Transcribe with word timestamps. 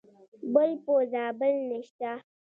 بل 0.53 0.71
په 0.83 0.93
زابل 1.11 1.55
نشته. 1.69 2.11